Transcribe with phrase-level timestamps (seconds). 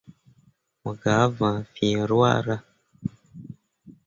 [0.81, 2.57] Mo gah vãã fǝ̃ǝ̃ ruahra.